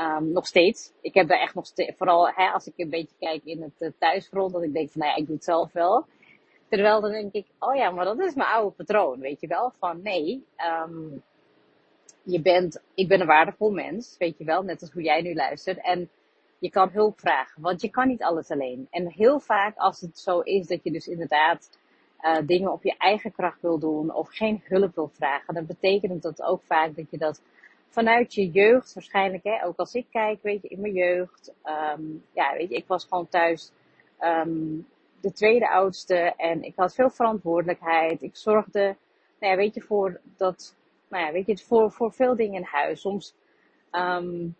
um, 0.00 0.32
nog 0.32 0.46
steeds. 0.46 0.92
Ik 1.00 1.14
heb 1.14 1.28
daar 1.28 1.40
echt 1.40 1.54
nog 1.54 1.66
steeds, 1.66 1.96
vooral 1.96 2.28
hè, 2.28 2.48
als 2.48 2.66
ik 2.66 2.72
een 2.76 2.90
beetje 2.90 3.16
kijk 3.18 3.44
in 3.44 3.62
het 3.62 3.74
uh, 3.78 3.90
thuisfront, 3.98 4.52
dat 4.52 4.62
ik 4.62 4.72
denk 4.72 4.90
van 4.90 5.00
nou 5.00 5.12
ja, 5.12 5.18
ik 5.20 5.26
doe 5.26 5.34
het 5.34 5.44
zelf 5.44 5.72
wel. 5.72 6.06
Terwijl 6.68 7.00
dan 7.00 7.10
denk 7.10 7.32
ik, 7.32 7.46
oh 7.58 7.74
ja, 7.74 7.90
maar 7.90 8.04
dat 8.04 8.18
is 8.18 8.34
mijn 8.34 8.48
oude 8.48 8.76
patroon, 8.76 9.20
weet 9.20 9.40
je 9.40 9.46
wel? 9.46 9.72
Van 9.78 10.02
nee, 10.02 10.44
um, 10.86 11.22
je 12.22 12.40
bent, 12.40 12.82
ik 12.94 13.08
ben 13.08 13.20
een 13.20 13.26
waardevol 13.26 13.70
mens, 13.70 14.16
weet 14.18 14.38
je 14.38 14.44
wel, 14.44 14.62
net 14.62 14.80
als 14.80 14.92
hoe 14.92 15.02
jij 15.02 15.22
nu 15.22 15.34
luistert. 15.34 15.80
En 15.80 16.10
je 16.58 16.70
kan 16.70 16.90
hulp 16.90 17.20
vragen, 17.20 17.62
want 17.62 17.80
je 17.80 17.90
kan 17.90 18.08
niet 18.08 18.22
alles 18.22 18.50
alleen. 18.50 18.86
En 18.90 19.12
heel 19.12 19.40
vaak 19.40 19.76
als 19.76 20.00
het 20.00 20.18
zo 20.18 20.40
is 20.40 20.66
dat 20.66 20.80
je 20.82 20.90
dus 20.90 21.06
inderdaad 21.06 21.78
uh, 22.20 22.36
dingen 22.46 22.72
op 22.72 22.82
je 22.82 22.94
eigen 22.98 23.32
kracht 23.32 23.60
wil 23.60 23.78
doen 23.78 24.14
of 24.14 24.28
geen 24.30 24.62
hulp 24.64 24.94
wil 24.94 25.08
vragen, 25.08 25.54
dan 25.54 25.66
betekent 25.66 26.22
dat 26.22 26.42
ook 26.42 26.62
vaak 26.62 26.96
dat 26.96 27.10
je 27.10 27.18
dat 27.18 27.42
vanuit 27.88 28.34
je 28.34 28.50
jeugd 28.50 28.94
waarschijnlijk, 28.94 29.44
hè, 29.44 29.64
ook 29.64 29.76
als 29.76 29.94
ik 29.94 30.06
kijk, 30.10 30.42
weet 30.42 30.62
je, 30.62 30.68
in 30.68 30.80
mijn 30.80 30.92
jeugd, 30.92 31.54
um, 31.64 32.24
ja, 32.32 32.52
weet 32.52 32.68
je, 32.68 32.76
ik 32.76 32.86
was 32.86 33.04
gewoon 33.04 33.28
thuis 33.28 33.72
um, 34.20 34.86
de 35.24 35.32
tweede 35.32 35.70
oudste 35.70 36.34
en 36.36 36.62
ik 36.62 36.72
had 36.76 36.94
veel 36.94 37.10
verantwoordelijkheid. 37.10 38.22
Ik 38.22 38.36
zorgde, 38.36 38.96
nou 39.40 39.52
ja, 39.52 39.56
weet 39.56 39.74
je, 39.74 39.80
voor 39.80 40.20
dat, 40.36 40.76
nou 41.08 41.24
ja, 41.24 41.32
weet 41.32 41.46
je, 41.46 41.58
voor, 41.58 41.90
voor 41.90 42.12
veel 42.12 42.36
dingen 42.36 42.54
in 42.54 42.68
huis. 42.70 43.00
Soms 43.00 43.34
um, 43.92 44.56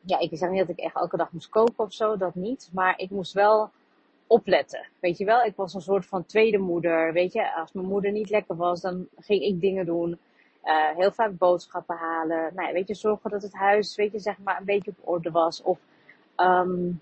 ja, 0.00 0.18
ik 0.18 0.30
zeg 0.32 0.50
niet 0.50 0.58
dat 0.58 0.76
ik 0.76 0.84
echt 0.84 0.94
elke 0.94 1.16
dag 1.16 1.32
moest 1.32 1.48
koken 1.48 1.84
of 1.84 1.92
zo, 1.92 2.16
dat 2.16 2.34
niet. 2.34 2.70
Maar 2.72 2.98
ik 2.98 3.10
moest 3.10 3.32
wel 3.32 3.70
opletten. 4.26 4.86
Weet 5.00 5.18
je 5.18 5.24
wel, 5.24 5.42
ik 5.42 5.56
was 5.56 5.74
een 5.74 5.80
soort 5.80 6.06
van 6.06 6.26
tweede 6.26 6.58
moeder. 6.58 7.12
Weet 7.12 7.32
je, 7.32 7.54
als 7.54 7.72
mijn 7.72 7.86
moeder 7.86 8.12
niet 8.12 8.30
lekker 8.30 8.56
was, 8.56 8.80
dan 8.80 9.08
ging 9.18 9.42
ik 9.42 9.60
dingen 9.60 9.86
doen. 9.86 10.18
Uh, 10.64 10.96
heel 10.96 11.12
vaak 11.12 11.38
boodschappen 11.38 11.96
halen. 11.96 12.54
Nou 12.54 12.68
ja, 12.68 12.72
weet 12.72 12.88
je, 12.88 12.94
zorgen 12.94 13.30
dat 13.30 13.42
het 13.42 13.54
huis, 13.54 13.96
weet 13.96 14.12
je, 14.12 14.18
zeg 14.18 14.38
maar 14.38 14.58
een 14.58 14.64
beetje 14.64 14.90
op 14.90 15.08
orde 15.08 15.30
was. 15.30 15.62
Of, 15.62 15.78
um, 16.36 17.00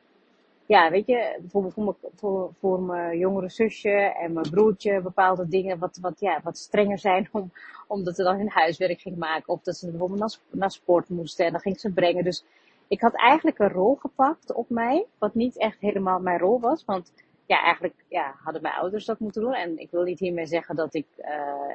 ja, 0.66 0.90
weet 0.90 1.06
je, 1.06 1.36
bijvoorbeeld 1.40 1.74
voor 1.74 1.84
mijn, 1.84 2.54
voor, 2.60 2.80
mijn 2.80 3.18
jongere 3.18 3.48
zusje 3.48 3.90
en 3.90 4.32
mijn 4.32 4.50
broertje 4.50 5.00
bepaalde 5.00 5.48
dingen 5.48 5.78
wat, 5.78 5.98
wat, 6.00 6.20
ja, 6.20 6.40
wat 6.42 6.58
strenger 6.58 6.98
zijn 6.98 7.28
om, 7.32 7.52
omdat 7.86 8.16
ze 8.16 8.22
dan 8.22 8.36
hun 8.36 8.50
huiswerk 8.50 9.00
ging 9.00 9.16
maken. 9.16 9.52
Of 9.52 9.62
dat 9.62 9.76
ze 9.76 9.90
bijvoorbeeld 9.90 10.20
naar, 10.20 10.36
naar 10.50 10.70
sport 10.70 11.08
moesten 11.08 11.46
en 11.46 11.52
dan 11.52 11.60
ging 11.60 11.80
ze 11.80 11.92
brengen. 11.92 12.24
Dus 12.24 12.44
ik 12.88 13.00
had 13.00 13.14
eigenlijk 13.14 13.58
een 13.58 13.72
rol 13.72 13.94
gepakt 13.94 14.52
op 14.52 14.70
mij, 14.70 15.06
wat 15.18 15.34
niet 15.34 15.58
echt 15.58 15.80
helemaal 15.80 16.20
mijn 16.20 16.38
rol 16.38 16.60
was. 16.60 16.84
Want 16.84 17.12
ja, 17.46 17.62
eigenlijk 17.62 18.04
ja, 18.08 18.34
hadden 18.42 18.62
mijn 18.62 18.74
ouders 18.74 19.04
dat 19.04 19.18
moeten 19.18 19.42
doen. 19.42 19.54
En 19.54 19.78
ik 19.78 19.90
wil 19.90 20.02
niet 20.02 20.18
hiermee 20.18 20.46
zeggen 20.46 20.76
dat 20.76 20.94
ik 20.94 21.06
uh, 21.18 21.26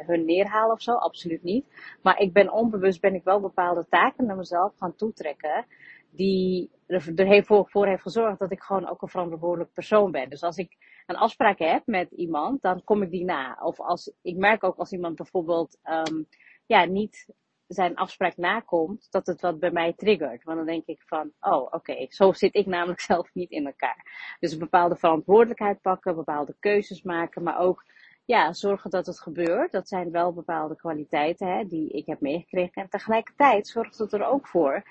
hun 0.06 0.26
neerhaal 0.26 0.72
of 0.72 0.82
zo, 0.82 0.94
absoluut 0.94 1.44
niet. 1.44 1.66
Maar 2.02 2.20
ik 2.20 2.34
ben 2.34 2.52
onbewust, 2.52 3.02
ben 3.02 3.16
ik 3.16 3.24
wel 3.24 3.40
bepaalde 3.40 3.86
taken 3.90 4.26
naar 4.26 4.36
mezelf 4.36 4.74
gaan 4.78 4.96
toetrekken. 4.96 5.66
Die 6.10 6.70
er 6.88 7.26
heeft 7.26 7.48
voor, 7.48 7.88
heeft 7.88 8.02
gezorgd 8.02 8.40
dat 8.40 8.52
ik 8.52 8.62
gewoon 8.62 8.88
ook 8.90 9.02
een 9.02 9.08
verantwoordelijk 9.08 9.74
persoon 9.74 10.12
ben. 10.12 10.30
Dus 10.30 10.44
als 10.44 10.58
ik 10.58 10.78
een 11.06 11.16
afspraak 11.16 11.60
heb 11.60 11.82
met 11.86 12.12
iemand, 12.12 12.62
dan 12.62 12.84
kom 12.84 13.02
ik 13.02 13.12
die 13.12 13.26
na. 13.26 13.58
Of 13.62 13.80
als, 13.80 14.12
ik 14.22 14.38
merk 14.38 14.64
ook 14.64 14.78
als 14.78 14.92
iemand 14.92 15.16
bijvoorbeeld 15.16 15.78
um, 15.84 16.28
ja, 16.66 16.86
niet 16.86 17.28
zijn 17.68 17.96
afspraak 17.96 18.38
nakomt, 18.38 19.08
dat 19.10 19.28
het 19.28 19.42
wat 19.42 19.60
bij 19.60 19.72
mij 19.72 19.94
triggert. 19.94 20.44
Want 20.44 20.58
dan 20.58 20.66
denk 20.66 20.86
ik 20.86 21.02
van, 21.06 21.32
oh 21.40 21.74
oké, 21.74 22.06
zo 22.10 22.34
zit 22.34 22.56
ik 22.56 22.66
namelijk 22.66 23.00
zelf 23.12 23.34
niet 23.34 23.52
in 23.52 23.66
elkaar. 23.66 24.36
Dus 24.40 24.52
een 24.52 24.60
bepaalde 24.60 24.96
verantwoordelijkheid 24.96 25.82
pakken, 25.82 26.16
bepaalde 26.16 26.56
keuzes 26.60 27.02
maken, 27.02 27.44
maar 27.44 27.60
ook 27.60 27.86
ja, 28.26 28.54
zorgen 28.54 28.90
dat 28.90 29.06
het 29.06 29.20
gebeurt. 29.20 29.72
Dat 29.72 29.88
zijn 29.88 30.12
wel 30.12 30.34
bepaalde 30.34 30.76
kwaliteiten 30.76 31.48
hè, 31.48 31.66
die 31.66 31.90
ik 31.90 32.06
heb 32.06 32.22
meegekregen. 32.22 32.82
En 32.82 32.90
tegelijkertijd 32.90 33.68
zorgt 33.68 33.98
het 33.98 34.14
er 34.14 34.26
ook 34.26 34.48
voor 34.48 34.84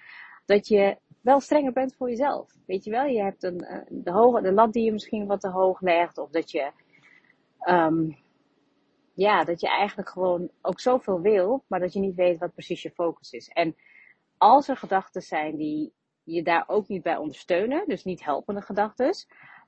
dat 0.47 0.69
je 0.69 0.99
wel 1.27 1.41
strenger 1.41 1.73
bent 1.73 1.95
voor 1.95 2.09
jezelf. 2.09 2.53
Weet 2.67 2.85
je 2.85 2.91
wel, 2.91 3.05
je 3.05 3.23
hebt 3.23 3.43
een, 3.43 3.85
de, 3.89 4.11
hoge, 4.11 4.41
de 4.41 4.53
lat 4.53 4.73
die 4.73 4.85
je 4.85 4.93
misschien 4.93 5.27
wat 5.27 5.41
te 5.41 5.49
hoog 5.49 5.81
legt, 5.81 6.19
of 6.19 6.31
dat 6.31 6.51
je 6.51 6.71
um, 7.69 8.17
ja, 9.15 9.45
dat 9.45 9.61
je 9.61 9.69
eigenlijk 9.69 10.09
gewoon 10.09 10.51
ook 10.63 10.81
zoveel 10.81 11.21
wil, 11.21 11.65
maar 11.67 11.81
dat 11.81 11.93
je 11.93 12.01
niet 12.01 12.15
weet 12.15 12.39
wat 12.39 12.53
precies 12.53 12.83
je 12.83 12.91
focus 12.91 13.31
is. 13.31 13.49
En 13.49 13.77
als 14.39 14.69
er 14.69 14.77
gedachten 14.77 15.23
zijn 15.23 15.57
die 15.57 15.93
je 16.23 16.43
daar 16.43 16.65
ook 16.67 16.89
niet 16.89 17.03
bij 17.03 17.17
ondersteunen, 17.17 17.85
dus 17.87 18.05
niet 18.05 18.25
helpende 18.25 18.61
gedachten, 18.61 19.15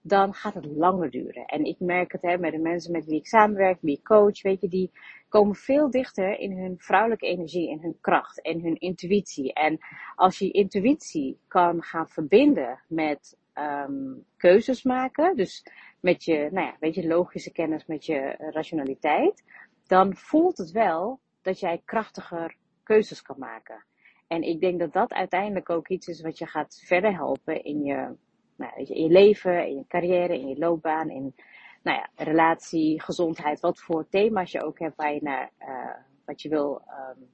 dan 0.08 0.34
gaat 0.34 0.54
het 0.54 0.66
langer 0.66 1.10
duren. 1.10 1.44
En 1.44 1.64
ik 1.64 1.80
merk 1.80 2.12
het 2.12 2.22
hè, 2.22 2.38
met 2.38 2.52
de 2.52 2.58
mensen 2.58 2.92
met 2.92 3.04
wie 3.04 3.18
ik 3.18 3.26
samenwerk, 3.26 3.78
wie 3.80 3.96
ik 3.96 4.04
coach, 4.04 4.42
weet 4.42 4.60
je, 4.60 4.68
die 4.68 4.90
komen 5.28 5.54
veel 5.54 5.90
dichter 5.90 6.38
in 6.38 6.58
hun 6.58 6.74
vrouwelijke 6.78 7.26
energie, 7.26 7.70
in 7.70 7.80
hun 7.80 7.98
kracht 8.00 8.42
en 8.42 8.60
hun 8.60 8.78
intuïtie. 8.78 9.52
En 9.52 9.78
als 10.14 10.38
je 10.38 10.50
intuïtie 10.50 11.38
kan 11.48 11.82
gaan 11.82 12.08
verbinden 12.08 12.80
met 12.88 13.38
um, 13.54 14.24
keuzes 14.36 14.82
maken, 14.82 15.36
dus 15.36 15.66
met 16.00 16.24
je, 16.24 16.48
nou 16.52 16.66
ja, 16.66 16.76
weet 16.80 16.94
je, 16.94 17.06
logische 17.06 17.52
kennis, 17.52 17.86
met 17.86 18.06
je 18.06 18.34
rationaliteit, 18.38 19.44
dan 19.86 20.16
voelt 20.16 20.58
het 20.58 20.70
wel 20.70 21.20
dat 21.42 21.60
jij 21.60 21.82
krachtiger 21.84 22.56
keuzes 22.82 23.22
kan 23.22 23.36
maken. 23.38 23.84
En 24.26 24.42
ik 24.42 24.60
denk 24.60 24.78
dat 24.78 24.92
dat 24.92 25.12
uiteindelijk 25.12 25.70
ook 25.70 25.88
iets 25.88 26.06
is 26.06 26.20
wat 26.20 26.38
je 26.38 26.46
gaat 26.46 26.82
verder 26.86 27.14
helpen 27.14 27.64
in 27.64 27.82
je, 27.82 28.16
nou, 28.58 28.72
je, 28.84 28.94
in 28.94 29.02
je 29.02 29.08
leven, 29.08 29.66
in 29.66 29.76
je 29.76 29.84
carrière, 29.88 30.38
in 30.38 30.48
je 30.48 30.58
loopbaan, 30.58 31.10
in 31.10 31.34
nou 31.82 31.98
ja, 31.98 32.24
relatie, 32.24 33.02
gezondheid, 33.02 33.60
wat 33.60 33.80
voor 33.80 34.08
thema's 34.08 34.52
je 34.52 34.62
ook 34.62 34.78
hebt 34.78 34.96
waar 34.96 35.14
je 35.14 35.22
naar, 35.22 35.50
uh, 35.60 35.94
wat 36.24 36.42
je 36.42 36.48
wil 36.48 36.82
um, 37.14 37.28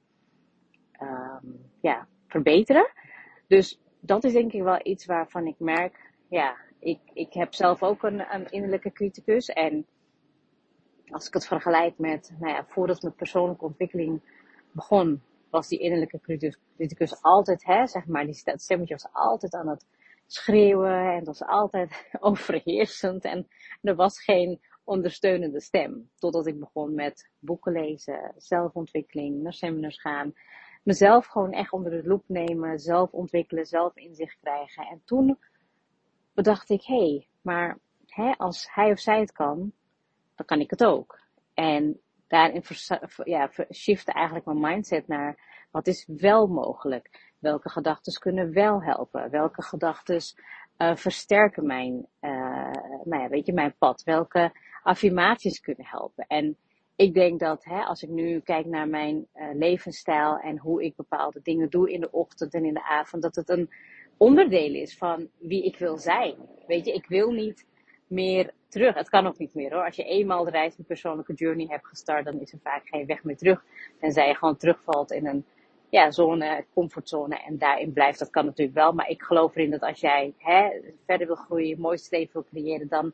um, 1.07 1.71
ja, 1.81 2.07
verbeteren. 2.27 2.91
Dus 3.47 3.81
dat 3.99 4.23
is 4.23 4.33
denk 4.33 4.53
ik 4.53 4.63
wel 4.63 4.79
iets 4.83 5.05
waarvan 5.05 5.47
ik 5.47 5.59
merk, 5.59 6.11
ja, 6.29 6.55
ik, 6.79 6.99
ik 7.13 7.33
heb 7.33 7.53
zelf 7.53 7.83
ook 7.83 8.03
een, 8.03 8.33
een 8.33 8.49
innerlijke 8.49 8.91
criticus. 8.91 9.49
En 9.49 9.85
als 11.07 11.27
ik 11.27 11.33
het 11.33 11.47
vergelijk 11.47 11.97
met, 11.97 12.35
nou 12.39 12.53
ja, 12.53 12.65
voordat 12.65 13.01
mijn 13.01 13.15
persoonlijke 13.15 13.65
ontwikkeling 13.65 14.21
begon, 14.71 15.21
was 15.49 15.67
die 15.67 15.79
innerlijke 15.79 16.19
criticus 16.75 17.21
altijd, 17.21 17.65
hè, 17.65 17.87
zeg 17.87 18.05
maar, 18.05 18.25
die 18.25 18.33
stemmetje 18.33 18.93
was 18.93 19.07
altijd 19.11 19.53
aan 19.53 19.67
het 19.67 19.85
schreeuwen 20.27 21.09
en 21.11 21.15
het 21.15 21.25
was 21.25 21.41
altijd 21.41 22.07
overheersend 22.19 23.23
en 23.23 23.47
er 23.81 23.95
was 23.95 24.23
geen 24.23 24.61
ondersteunende 24.83 25.61
stem. 25.61 26.09
Totdat 26.15 26.47
ik 26.47 26.59
begon 26.59 26.93
met 26.93 27.29
boeken 27.39 27.71
lezen, 27.71 28.33
zelfontwikkeling, 28.37 29.41
naar 29.41 29.53
seminars 29.53 30.01
gaan, 30.01 30.33
mezelf 30.83 31.25
gewoon 31.25 31.51
echt 31.51 31.71
onder 31.71 31.91
de 31.91 32.07
loep 32.07 32.23
nemen, 32.27 32.79
zelf 32.79 33.11
ontwikkelen, 33.11 33.65
zelf 33.65 33.95
inzicht 33.95 34.37
krijgen. 34.41 34.85
En 34.87 35.01
toen 35.05 35.37
bedacht 36.33 36.69
ik, 36.69 36.83
hé, 36.83 36.95
hey, 36.95 37.27
maar 37.41 37.79
hè, 38.07 38.31
als 38.31 38.67
hij 38.71 38.91
of 38.91 38.99
zij 38.99 39.19
het 39.19 39.31
kan, 39.31 39.71
dan 40.35 40.45
kan 40.45 40.59
ik 40.59 40.69
het 40.69 40.83
ook. 40.83 41.19
En 41.53 41.99
daarin 42.27 42.63
ja, 43.23 43.49
shifte 43.73 44.11
eigenlijk 44.11 44.45
mijn 44.45 44.59
mindset 44.59 45.07
naar 45.07 45.39
wat 45.71 45.87
is 45.87 46.07
wel 46.17 46.47
mogelijk. 46.47 47.33
Welke 47.45 47.69
gedachten 47.69 48.19
kunnen 48.19 48.53
wel 48.53 48.83
helpen? 48.83 49.29
Welke 49.29 49.61
gedachten 49.61 50.21
uh, 50.77 50.95
versterken 50.95 51.65
mijn, 51.65 52.07
uh, 52.21 52.71
nou 53.03 53.21
ja, 53.21 53.27
weet 53.29 53.45
je, 53.45 53.53
mijn 53.53 53.75
pad? 53.77 54.03
Welke 54.03 54.51
affirmaties 54.83 55.59
kunnen 55.59 55.85
helpen? 55.85 56.25
En 56.27 56.57
ik 56.95 57.13
denk 57.13 57.39
dat 57.39 57.63
hè, 57.63 57.81
als 57.81 58.03
ik 58.03 58.09
nu 58.09 58.39
kijk 58.39 58.65
naar 58.65 58.87
mijn 58.87 59.27
uh, 59.35 59.47
levensstijl 59.53 60.37
en 60.37 60.57
hoe 60.57 60.83
ik 60.83 60.95
bepaalde 60.95 61.39
dingen 61.43 61.69
doe 61.69 61.91
in 61.91 62.01
de 62.01 62.11
ochtend 62.11 62.53
en 62.53 62.65
in 62.65 62.73
de 62.73 62.83
avond, 62.83 63.23
dat 63.23 63.35
het 63.35 63.49
een 63.49 63.69
onderdeel 64.17 64.73
is 64.73 64.97
van 64.97 65.29
wie 65.39 65.63
ik 65.63 65.77
wil 65.77 65.97
zijn. 65.97 66.35
Weet 66.67 66.85
je, 66.85 66.93
ik 66.93 67.07
wil 67.07 67.31
niet 67.31 67.65
meer 68.07 68.53
terug. 68.67 68.95
Het 68.95 69.09
kan 69.09 69.27
ook 69.27 69.37
niet 69.37 69.53
meer 69.53 69.73
hoor. 69.73 69.85
Als 69.85 69.95
je 69.95 70.03
eenmaal 70.03 70.43
de 70.43 70.51
reis 70.51 70.77
met 70.77 70.87
persoonlijke 70.87 71.33
journey 71.33 71.65
hebt 71.69 71.87
gestart, 71.87 72.25
dan 72.25 72.39
is 72.39 72.53
er 72.53 72.59
vaak 72.63 72.87
geen 72.87 73.05
weg 73.05 73.23
meer 73.23 73.37
terug. 73.37 73.63
Tenzij 73.99 74.27
je 74.27 74.35
gewoon 74.35 74.57
terugvalt 74.57 75.11
in 75.11 75.27
een 75.27 75.45
ja, 75.89 76.11
zone, 76.11 76.65
comfortzone 76.73 77.43
en 77.43 77.57
daarin 77.57 77.93
blijft. 77.93 78.19
Dat 78.19 78.29
kan 78.29 78.45
natuurlijk 78.45 78.77
wel. 78.77 78.93
Maar 78.93 79.09
ik 79.09 79.21
geloof 79.21 79.55
erin 79.55 79.71
dat 79.71 79.81
als 79.81 79.99
jij 79.99 80.33
hè, 80.37 80.69
verder 81.05 81.27
wil 81.27 81.35
groeien, 81.35 81.79
mooi 81.79 81.99
leven 82.09 82.33
wil 82.33 82.45
creëren, 82.51 82.87
dan 82.87 83.13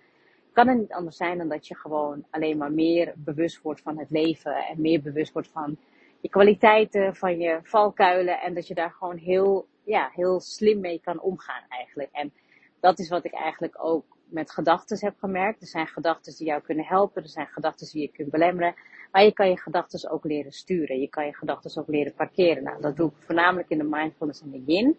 kan 0.53 0.67
het 0.67 0.77
niet 0.77 0.91
anders 0.91 1.17
zijn 1.17 1.37
dan 1.37 1.49
dat 1.49 1.67
je 1.67 1.75
gewoon 1.75 2.25
alleen 2.29 2.57
maar 2.57 2.71
meer 2.71 3.13
bewust 3.17 3.61
wordt 3.61 3.81
van 3.81 3.97
het 3.97 4.09
leven. 4.09 4.55
En 4.55 4.81
meer 4.81 5.01
bewust 5.01 5.33
wordt 5.33 5.47
van 5.47 5.77
je 6.19 6.29
kwaliteiten, 6.29 7.15
van 7.15 7.39
je 7.39 7.59
valkuilen. 7.63 8.41
En 8.41 8.53
dat 8.53 8.67
je 8.67 8.73
daar 8.73 8.91
gewoon 8.91 9.17
heel, 9.17 9.67
ja, 9.83 10.11
heel 10.13 10.39
slim 10.39 10.79
mee 10.79 10.99
kan 10.99 11.21
omgaan 11.21 11.63
eigenlijk. 11.69 12.09
En 12.11 12.33
dat 12.79 12.99
is 12.99 13.09
wat 13.09 13.25
ik 13.25 13.33
eigenlijk 13.33 13.83
ook 13.83 14.05
met 14.31 14.51
gedachten 14.51 14.97
heb 14.99 15.17
gemerkt. 15.19 15.61
Er 15.61 15.67
zijn 15.67 15.87
gedachten 15.87 16.35
die 16.37 16.47
jou 16.47 16.61
kunnen 16.61 16.85
helpen. 16.85 17.23
Er 17.23 17.29
zijn 17.29 17.47
gedachten 17.47 17.87
die 17.91 18.01
je 18.01 18.11
kunt 18.11 18.29
belemmeren. 18.29 18.75
Maar 19.11 19.23
je 19.23 19.33
kan 19.33 19.49
je 19.49 19.57
gedachten 19.57 20.11
ook 20.11 20.23
leren 20.23 20.51
sturen. 20.51 20.99
Je 20.99 21.09
kan 21.09 21.25
je 21.25 21.35
gedachten 21.35 21.81
ook 21.81 21.87
leren 21.87 22.13
parkeren. 22.13 22.63
Nou, 22.63 22.81
dat 22.81 22.95
doe 22.95 23.09
ik 23.09 23.25
voornamelijk 23.25 23.69
in 23.69 23.77
de 23.77 23.83
mindfulness 23.83 24.41
en 24.41 24.51
de 24.51 24.63
yin. 24.65 24.97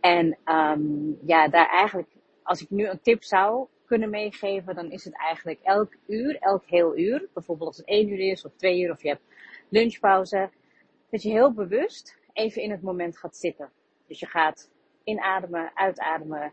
En 0.00 0.38
um, 0.44 1.18
ja, 1.26 1.48
daar 1.48 1.68
eigenlijk, 1.68 2.08
als 2.42 2.62
ik 2.62 2.70
nu 2.70 2.86
een 2.86 3.00
tip 3.00 3.22
zou 3.22 3.66
kunnen 3.84 4.10
meegeven, 4.10 4.74
dan 4.74 4.90
is 4.90 5.04
het 5.04 5.16
eigenlijk 5.16 5.60
elk 5.62 5.96
uur, 6.06 6.36
elk 6.38 6.64
heel 6.66 6.98
uur. 6.98 7.28
Bijvoorbeeld 7.34 7.68
als 7.68 7.76
het 7.76 7.86
één 7.86 8.08
uur 8.08 8.18
is 8.18 8.44
of 8.44 8.52
twee 8.56 8.80
uur 8.80 8.90
of 8.90 9.02
je 9.02 9.08
hebt 9.08 9.22
lunchpauze. 9.68 10.50
Dat 11.10 11.22
je 11.22 11.30
heel 11.30 11.52
bewust 11.52 12.18
even 12.32 12.62
in 12.62 12.70
het 12.70 12.82
moment 12.82 13.18
gaat 13.18 13.36
zitten. 13.36 13.70
Dus 14.06 14.20
je 14.20 14.26
gaat 14.26 14.70
inademen, 15.04 15.70
uitademen. 15.74 16.52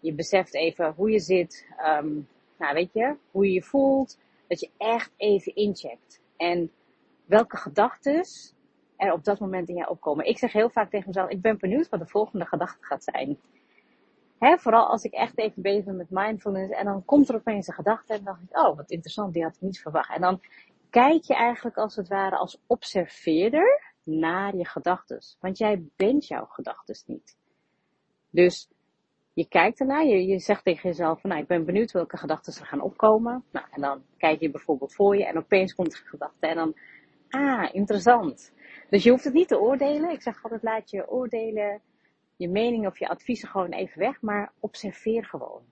Je 0.00 0.12
beseft 0.12 0.54
even 0.54 0.92
hoe 0.96 1.10
je 1.10 1.20
zit. 1.20 1.66
Um, 1.86 2.28
nou, 2.58 2.74
weet 2.74 2.92
je, 2.92 3.16
hoe 3.30 3.46
je 3.46 3.52
je 3.52 3.62
voelt. 3.62 4.18
Dat 4.46 4.60
je 4.60 4.70
echt 4.76 5.12
even 5.16 5.54
incheckt. 5.54 6.20
En 6.36 6.70
welke 7.24 7.56
gedachten 7.56 8.24
er 8.96 9.12
op 9.12 9.24
dat 9.24 9.38
moment 9.38 9.68
in 9.68 9.74
jou 9.74 9.90
opkomen. 9.90 10.26
Ik 10.26 10.38
zeg 10.38 10.52
heel 10.52 10.70
vaak 10.70 10.90
tegen 10.90 11.06
mezelf, 11.06 11.30
ik 11.30 11.40
ben 11.40 11.58
benieuwd 11.58 11.88
wat 11.88 12.00
de 12.00 12.06
volgende 12.06 12.44
gedachte 12.44 12.84
gaat 12.84 13.04
zijn. 13.04 13.38
Hè, 14.38 14.58
vooral 14.58 14.86
als 14.86 15.04
ik 15.04 15.12
echt 15.12 15.38
even 15.38 15.62
bezig 15.62 15.84
ben 15.84 15.96
met 15.96 16.10
mindfulness 16.10 16.72
en 16.72 16.84
dan 16.84 17.04
komt 17.04 17.28
er 17.28 17.34
opeens 17.34 17.66
een 17.66 17.74
gedachte 17.74 18.12
en 18.12 18.24
dan 18.24 18.34
dacht 18.34 18.42
ik, 18.42 18.56
oh 18.56 18.76
wat 18.76 18.90
interessant, 18.90 19.34
die 19.34 19.42
had 19.42 19.54
ik 19.54 19.60
niet 19.60 19.80
verwacht. 19.80 20.14
En 20.14 20.20
dan 20.20 20.40
kijk 20.90 21.22
je 21.22 21.34
eigenlijk 21.34 21.76
als 21.76 21.96
het 21.96 22.08
ware 22.08 22.36
als 22.36 22.60
observeerder 22.66 23.94
naar 24.02 24.56
je 24.56 24.66
gedachten. 24.66 25.20
Want 25.40 25.58
jij 25.58 25.82
bent 25.96 26.26
jouw 26.26 26.44
gedachten 26.44 26.96
niet. 27.06 27.36
Dus 28.30 28.68
je 29.38 29.48
kijkt 29.48 29.80
ernaar, 29.80 30.04
je, 30.04 30.38
zegt 30.38 30.64
tegen 30.64 30.88
jezelf 30.88 31.20
van, 31.20 31.30
nou, 31.30 31.42
ik 31.42 31.48
ben 31.48 31.64
benieuwd 31.64 31.92
welke 31.92 32.16
gedachten 32.16 32.54
er 32.60 32.66
gaan 32.66 32.80
opkomen. 32.80 33.44
Nou, 33.52 33.66
en 33.70 33.80
dan 33.80 34.02
kijk 34.16 34.40
je 34.40 34.50
bijvoorbeeld 34.50 34.94
voor 34.94 35.16
je 35.16 35.26
en 35.26 35.36
opeens 35.36 35.74
komt 35.74 35.92
er 35.92 36.00
een 36.00 36.08
gedachte 36.08 36.46
en 36.46 36.56
dan, 36.56 36.76
ah, 37.28 37.74
interessant. 37.74 38.52
Dus 38.90 39.02
je 39.02 39.10
hoeft 39.10 39.24
het 39.24 39.32
niet 39.32 39.48
te 39.48 39.60
oordelen. 39.60 40.10
Ik 40.10 40.22
zeg 40.22 40.42
altijd, 40.42 40.62
laat 40.62 40.90
je 40.90 41.10
oordelen, 41.10 41.80
je 42.36 42.48
mening 42.48 42.86
of 42.86 42.98
je 42.98 43.08
adviezen 43.08 43.48
gewoon 43.48 43.72
even 43.72 43.98
weg, 43.98 44.22
maar 44.22 44.52
observeer 44.60 45.24
gewoon. 45.24 45.62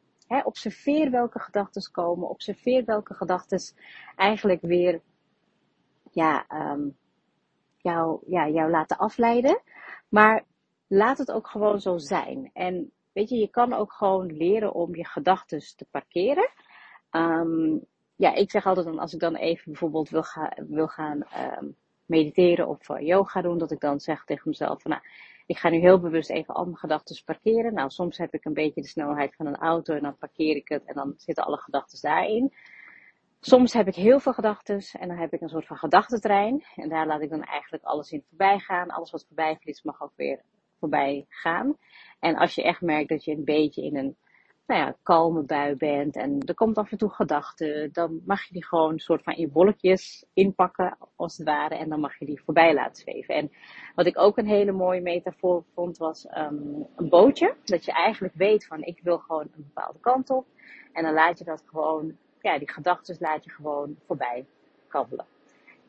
Observeer 0.44 1.10
welke 1.10 1.38
gedachten 1.38 1.90
komen, 1.92 2.28
observeer 2.28 2.84
welke 2.84 3.14
gedachten 3.14 3.74
eigenlijk 4.16 4.60
weer, 4.60 5.00
ja, 6.10 6.46
um, 6.72 6.96
jou, 7.76 8.20
ja, 8.26 8.48
jou 8.48 8.70
laten 8.70 8.96
afleiden. 8.96 9.60
Maar 10.08 10.44
laat 10.86 11.18
het 11.18 11.32
ook 11.32 11.48
gewoon 11.48 11.80
zo 11.80 11.98
zijn. 11.98 12.50
En 12.52 12.90
Weet 13.16 13.28
je, 13.28 13.36
je 13.36 13.48
kan 13.48 13.72
ook 13.72 13.92
gewoon 13.92 14.36
leren 14.36 14.72
om 14.72 14.94
je 14.94 15.06
gedachten 15.06 15.60
te 15.76 15.86
parkeren. 15.90 16.50
Um, 17.10 17.86
ja, 18.16 18.34
ik 18.34 18.50
zeg 18.50 18.66
altijd 18.66 18.86
dan, 18.86 18.98
als 18.98 19.14
ik 19.14 19.20
dan 19.20 19.34
even 19.34 19.64
bijvoorbeeld 19.64 20.08
wil, 20.08 20.22
ga, 20.22 20.56
wil 20.68 20.88
gaan 20.88 21.26
um, 21.58 21.76
mediteren 22.06 22.68
of 22.68 22.88
uh, 22.88 23.00
yoga 23.00 23.42
doen, 23.42 23.58
dat 23.58 23.70
ik 23.70 23.80
dan 23.80 24.00
zeg 24.00 24.24
tegen 24.24 24.48
mezelf 24.48 24.82
van, 24.82 24.90
nou, 24.90 25.02
ik 25.46 25.58
ga 25.58 25.68
nu 25.68 25.78
heel 25.78 26.00
bewust 26.00 26.30
even 26.30 26.54
al 26.54 26.64
mijn 26.64 26.76
gedachten 26.76 27.24
parkeren. 27.24 27.74
Nou, 27.74 27.90
soms 27.90 28.18
heb 28.18 28.34
ik 28.34 28.44
een 28.44 28.54
beetje 28.54 28.82
de 28.82 28.88
snelheid 28.88 29.34
van 29.34 29.46
een 29.46 29.56
auto 29.56 29.94
en 29.94 30.02
dan 30.02 30.16
parkeer 30.16 30.56
ik 30.56 30.68
het 30.68 30.84
en 30.84 30.94
dan 30.94 31.14
zitten 31.16 31.44
alle 31.44 31.58
gedachten 31.58 31.98
daarin. 32.00 32.54
Soms 33.40 33.72
heb 33.72 33.86
ik 33.86 33.94
heel 33.94 34.20
veel 34.20 34.32
gedachten 34.32 34.80
en 35.00 35.08
dan 35.08 35.16
heb 35.16 35.32
ik 35.32 35.40
een 35.40 35.48
soort 35.48 35.66
van 35.66 35.76
gedachtentrein. 35.76 36.64
En 36.74 36.88
daar 36.88 37.06
laat 37.06 37.22
ik 37.22 37.30
dan 37.30 37.42
eigenlijk 37.42 37.84
alles 37.84 38.10
in 38.10 38.24
voorbij 38.28 38.58
gaan. 38.58 38.90
Alles 38.90 39.10
wat 39.10 39.24
voorbij 39.26 39.56
vliegt 39.60 39.84
mag 39.84 40.02
ook 40.02 40.12
weer 40.16 40.42
voorbij 40.78 41.24
gaan. 41.28 41.76
En 42.20 42.36
als 42.36 42.54
je 42.54 42.62
echt 42.62 42.80
merkt 42.80 43.08
dat 43.08 43.24
je 43.24 43.32
een 43.32 43.44
beetje 43.44 43.82
in 43.82 43.96
een 43.96 44.16
nou 44.66 44.80
ja, 44.80 44.96
kalme 45.02 45.42
bui 45.42 45.74
bent 45.74 46.16
en 46.16 46.42
er 46.46 46.54
komt 46.54 46.76
af 46.76 46.90
en 46.90 46.98
toe 46.98 47.10
gedachten, 47.10 47.92
dan 47.92 48.20
mag 48.24 48.44
je 48.44 48.52
die 48.52 48.66
gewoon 48.66 48.92
een 48.92 48.98
soort 48.98 49.22
van 49.22 49.34
in 49.34 49.52
bolletjes 49.52 50.26
inpakken, 50.32 50.96
als 51.16 51.36
het 51.36 51.46
ware, 51.46 51.74
en 51.74 51.88
dan 51.88 52.00
mag 52.00 52.18
je 52.18 52.26
die 52.26 52.42
voorbij 52.44 52.74
laten 52.74 53.02
zweven. 53.02 53.34
En 53.34 53.50
wat 53.94 54.06
ik 54.06 54.18
ook 54.18 54.38
een 54.38 54.46
hele 54.46 54.72
mooie 54.72 55.00
metafoor 55.00 55.64
vond, 55.74 55.96
was 55.96 56.26
um, 56.36 56.86
een 56.96 57.08
bootje. 57.08 57.54
Dat 57.64 57.84
je 57.84 57.92
eigenlijk 57.92 58.34
weet 58.34 58.66
van, 58.66 58.82
ik 58.82 59.00
wil 59.02 59.18
gewoon 59.18 59.42
een 59.56 59.70
bepaalde 59.74 60.00
kant 60.00 60.30
op. 60.30 60.46
En 60.92 61.02
dan 61.02 61.14
laat 61.14 61.38
je 61.38 61.44
dat 61.44 61.62
gewoon, 61.66 62.16
ja, 62.40 62.58
die 62.58 62.70
gedachten 62.70 63.16
laat 63.18 63.44
je 63.44 63.50
gewoon 63.50 63.96
voorbij 64.06 64.46
kabbelen. 64.88 65.26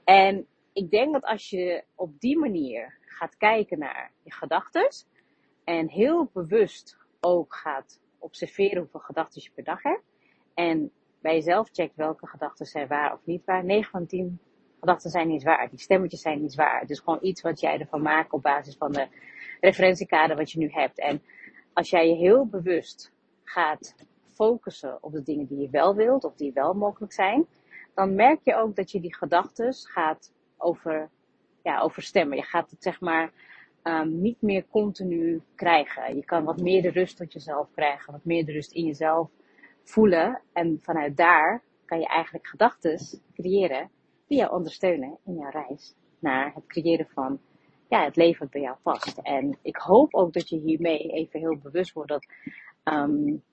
En 0.04 0.48
ik 0.74 0.92
denk 0.92 1.14
dat 1.14 1.24
als 1.24 1.50
je 1.50 1.84
op 1.96 2.20
die 2.20 2.38
manier 2.38 2.98
gaat 3.18 3.38
kijken 3.38 3.80
naar 3.80 4.12
je 4.24 4.32
gedachten 4.32 4.88
en 5.64 5.90
heel 5.90 6.30
bewust 6.34 6.98
ook 7.20 7.56
gaat 7.56 8.00
observeren 8.18 8.78
hoeveel 8.82 9.00
gedachten 9.00 9.42
je 9.44 9.50
per 9.54 9.64
dag 9.64 9.84
hebt 9.84 10.04
en 10.54 10.92
bij 11.22 11.34
jezelf 11.34 11.70
checkt 11.72 11.96
welke 11.96 12.28
gedachten 12.28 12.66
zijn 12.66 12.88
waar 12.88 13.14
of 13.14 13.20
niet 13.26 13.46
waar. 13.46 13.64
9 13.64 13.92
van 13.92 14.06
10 14.06 14.40
Gedachten 14.80 15.10
zijn 15.10 15.28
niet 15.28 15.44
waar. 15.44 15.70
Die 15.70 15.80
stemmetjes 15.80 16.22
zijn 16.22 16.42
niet 16.42 16.56
waar. 16.56 16.80
Het 16.80 16.90
is 16.90 17.00
gewoon 17.00 17.20
iets 17.22 17.42
wat 17.42 17.60
jij 17.60 17.80
ervan 17.80 18.02
maakt 18.02 18.34
op 18.34 18.42
basis 18.42 18.76
van 18.76 18.92
de 18.92 19.08
referentiekader 19.60 20.36
wat 20.36 20.52
je 20.52 20.60
nu 20.60 20.70
hebt. 20.72 21.00
En 21.00 21.22
als 21.74 21.90
jij 21.90 22.08
je 22.08 22.16
heel 22.16 22.46
bewust 22.46 23.12
gaat 23.44 23.96
focussen 24.34 25.04
op 25.04 25.12
de 25.12 25.24
dingen 25.24 25.46
die 25.46 25.60
je 25.60 25.70
wel 25.70 25.96
wilt 25.96 26.24
of 26.24 26.36
die 26.36 26.54
wel 26.54 26.74
mogelijk 26.74 27.14
zijn, 27.14 27.46
dan 27.96 28.16
merk 28.16 28.40
je 28.44 28.56
ook 28.56 28.76
dat 28.76 28.92
je 28.92 29.00
die 29.00 29.16
gedachten 29.16 29.74
gaat 29.74 30.34
over, 30.58 31.10
ja, 31.68 31.80
overstemmen. 31.80 32.38
Je 32.38 32.44
gaat 32.44 32.72
het 32.72 32.84
zeg 32.84 33.02
maar 33.02 33.32
um, 33.84 34.22
niet 34.22 34.42
meer 34.42 34.66
continu 34.70 35.42
krijgen. 35.56 36.16
Je 36.16 36.26
kan 36.26 36.44
wat 36.44 36.62
meer 36.62 36.82
de 36.82 36.90
rust 36.90 37.18
tot 37.18 37.34
jezelf 37.34 37.72
krijgen, 37.72 38.12
wat 38.12 38.26
meer 38.26 38.46
de 38.46 38.52
rust 38.52 38.72
in 38.72 38.86
jezelf 38.86 39.30
voelen. 39.84 40.42
En 40.54 40.80
vanuit 40.82 41.18
daar 41.18 41.64
kan 41.86 42.00
je 42.00 42.08
eigenlijk 42.08 42.48
gedachten 42.48 43.00
creëren 43.34 43.90
die 44.28 44.38
jou 44.38 44.52
ondersteunen 44.52 45.18
in 45.26 45.36
jouw 45.36 45.50
reis 45.50 45.96
naar 46.20 46.54
het 46.54 46.68
creëren 46.68 47.08
van 47.14 47.40
ja, 47.90 48.04
het 48.04 48.16
leven 48.16 48.40
wat 48.40 48.50
bij 48.50 48.62
jou 48.62 48.78
past. 48.82 49.18
En 49.18 49.58
ik 49.62 49.76
hoop 49.76 50.14
ook 50.14 50.34
dat 50.34 50.50
je 50.50 50.60
hiermee 50.60 51.00
even 51.00 51.40
heel 51.40 51.58
bewust 51.58 51.94
wordt 51.94 52.10
dat 52.10 52.28
um, 52.84 53.44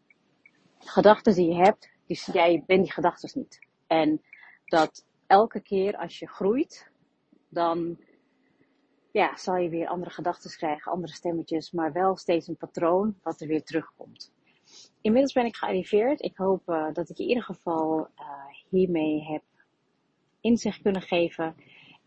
gedachten 0.78 1.35
die 1.35 1.49
je 1.49 1.54
hebt, 1.54 1.90
die, 2.06 2.21
jij 2.33 2.62
bent 2.66 2.83
die 2.83 2.92
gedachten 2.92 3.40
niet. 3.40 3.59
En 3.87 4.23
dat 4.64 5.06
elke 5.26 5.61
keer 5.61 5.97
als 5.97 6.18
je 6.18 6.28
groeit, 6.28 6.92
dan 7.49 7.99
ja, 9.14 9.37
zal 9.37 9.56
je 9.56 9.68
weer 9.68 9.88
andere 9.88 10.11
gedachten 10.11 10.50
krijgen, 10.50 10.92
andere 10.92 11.12
stemmetjes, 11.12 11.71
maar 11.71 11.92
wel 11.92 12.16
steeds 12.16 12.49
een 12.49 12.56
patroon 12.56 13.16
wat 13.23 13.40
er 13.40 13.47
weer 13.47 13.62
terugkomt. 13.62 14.33
Inmiddels 15.00 15.33
ben 15.33 15.44
ik 15.44 15.56
gearriveerd. 15.56 16.23
Ik 16.23 16.37
hoop 16.37 16.68
uh, 16.68 16.92
dat 16.92 17.11
ik 17.11 17.18
in 17.18 17.28
ieder 17.28 17.42
geval 17.42 17.99
uh, 17.99 18.26
hiermee 18.68 19.23
heb 19.23 19.42
inzicht 20.40 20.83
kunnen 20.83 21.02
geven. 21.02 21.54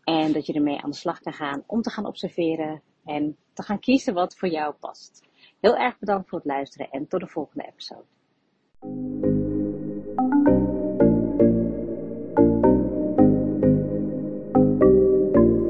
En 0.04 0.32
dat 0.32 0.46
je 0.46 0.52
ermee 0.52 0.80
aan 0.80 0.90
de 0.90 0.96
slag 0.96 1.20
kan 1.20 1.32
gaan 1.32 1.62
om 1.66 1.82
te 1.82 1.90
gaan 1.90 2.06
observeren 2.06 2.82
en 3.04 3.36
te 3.52 3.62
gaan 3.62 3.80
kiezen 3.80 4.14
wat 4.14 4.36
voor 4.36 4.48
jou 4.48 4.74
past. 4.74 5.22
Heel 5.60 5.76
erg 5.76 5.98
bedankt 5.98 6.28
voor 6.28 6.38
het 6.38 6.46
luisteren 6.46 6.90
en 6.90 7.08
tot 7.08 7.20
de 7.20 7.28
volgende 7.28 7.66
episode. 7.66 8.06